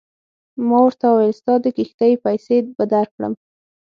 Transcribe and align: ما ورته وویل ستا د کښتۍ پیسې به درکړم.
ما 0.67 0.77
ورته 0.85 1.05
وویل 1.09 1.33
ستا 1.39 1.53
د 1.61 1.65
کښتۍ 1.77 2.13
پیسې 2.25 2.55
به 2.75 2.83
درکړم. 2.93 3.33